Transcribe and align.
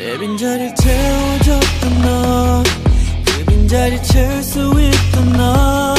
빈자리를 0.00 0.74
채워줬던 0.76 2.02
너그 2.02 3.44
빈자리 3.46 4.02
채울 4.02 4.42
수 4.42 4.58
있던 4.80 5.32
너. 5.34 5.94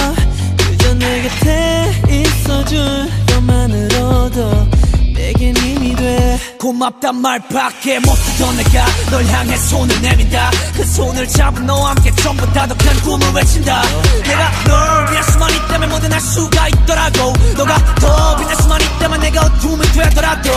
그저 0.57 0.93
내 0.95 1.21
곁에 1.21 1.91
있어준 2.09 3.09
것만으로도 3.27 4.67
내겐 5.13 5.55
힘이 5.55 5.95
돼. 5.95 6.39
고맙단 6.59 7.15
말밖에 7.21 7.99
못하던 7.99 8.57
내가 8.57 8.85
널 9.11 9.23
향해 9.25 9.55
손을 9.55 10.01
내민다. 10.01 10.49
그 10.75 10.83
손을 10.83 11.27
잡은 11.27 11.65
너와 11.67 11.91
함께 11.91 12.11
전부 12.15 12.51
다독한 12.53 12.95
꿈을 13.01 13.31
외친다. 13.33 13.83
내가 14.23 14.51
널 14.63 15.11
위한 15.11 15.23
수만 15.31 15.51
있다면 15.51 15.89
뭐든 15.89 16.11
할 16.11 16.19
수가 16.19 16.67
있더라고. 16.69 17.33
너가 17.55 17.95
더 17.95 18.35
빛날 18.37 18.55
수만 18.55 18.81
있다면 18.81 19.19
내가 19.19 19.41
어둠이 19.41 19.85
되더라도. 19.91 20.51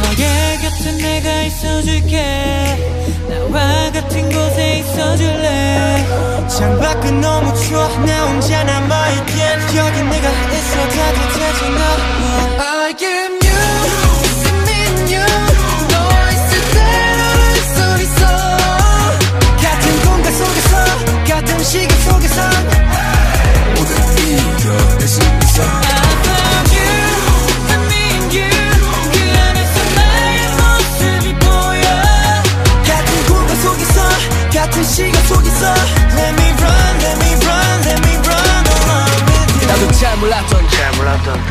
너의 0.00 0.58
곁에 0.60 0.92
내가 0.92 1.42
있어줄게 1.42 2.59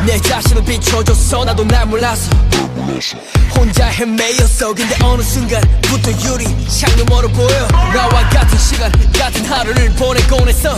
내 0.05 0.19
자신을 0.19 0.63
비춰줬어 0.63 1.45
나도 1.45 1.63
날 1.65 1.85
몰라서. 1.85 2.29
혼자 3.55 3.87
헤매였어. 3.87 4.73
근데 4.73 4.95
어느 5.03 5.21
순간부터 5.21 6.11
유리 6.23 6.45
창너머로 6.67 7.29
보여. 7.29 7.67
나와 7.93 8.27
같은 8.29 8.57
시간 8.57 8.91
같은 9.17 9.45
하루를 9.45 9.93
보내곤 9.95 10.47
했어. 10.47 10.77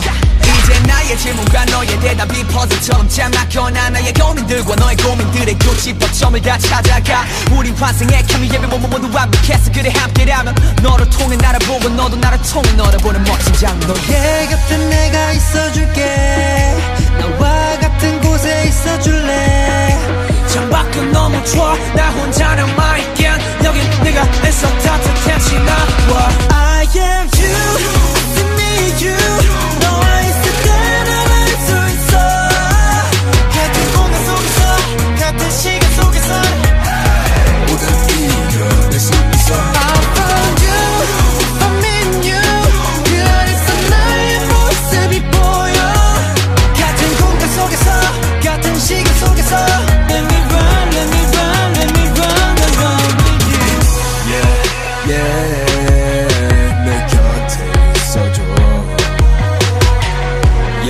이제 0.63 0.79
나의 0.81 1.17
질문과 1.17 1.65
너의 1.65 1.99
대답이 1.99 2.43
퍼즐처럼 2.47 3.07
짤막혀나 3.09 3.89
나의 3.89 4.13
고민들과 4.13 4.75
너의 4.75 4.95
고민들의 4.97 5.57
교집합점을 5.59 6.41
다 6.41 6.57
찾아가. 6.57 7.25
우린 7.51 7.75
환생의 7.75 8.25
케미 8.27 8.49
예배 8.51 8.67
모모 8.67 8.87
모두 8.87 9.09
완벽했어 9.13 9.71
그래 9.71 9.91
함께라면 9.95 10.55
너를 10.81 11.09
통해 11.09 11.35
나를 11.37 11.59
보고 11.59 11.89
너도 11.89 12.15
나를 12.17 12.39
통해 12.41 12.71
너를 12.73 12.99
보는 12.99 13.23
멋진 13.23 13.53
장면 13.53 13.87
너의 13.87 14.47
곁에 14.47 14.77
내가 14.77 15.31
있어줄게 15.33 16.20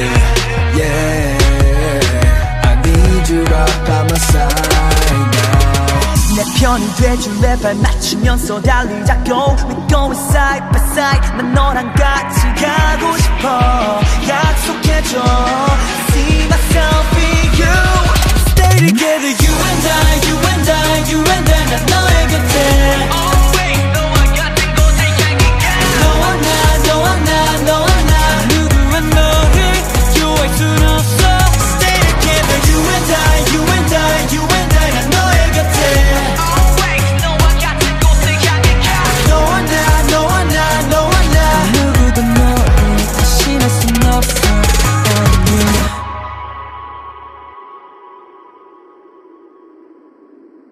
yeah 0.00 0.78
yeah 0.78 2.70
I 2.70 2.72
need 2.84 3.28
you 3.28 3.42
right 3.44 3.78
by 3.86 4.02
my 4.04 4.18
side 4.30 5.30
now 5.36 5.46
내 6.36 6.44
편이 6.60 6.84
돼줄래 6.96 7.56
발 7.62 7.74
맞추면서 7.76 8.60
달리자고 8.60 9.56
We 9.68 9.74
going 9.88 10.18
side 10.30 10.64
by 10.70 10.82
side 10.92 11.36
난 11.36 11.54
너랑 11.54 11.94
같이 11.94 12.40